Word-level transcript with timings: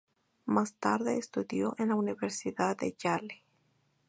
Más 0.47 0.73
tarde 0.79 1.19
estudió 1.19 1.75
en 1.77 1.89
la 1.89 1.95
Universidad 1.95 2.75
de 2.75 2.95
Yale. 2.97 3.43